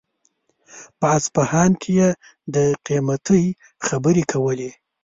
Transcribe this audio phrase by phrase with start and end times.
[0.99, 2.09] په اصفهان کې يې
[2.53, 2.55] د
[2.85, 3.45] قيمتۍ
[3.87, 4.71] خبرې کولې.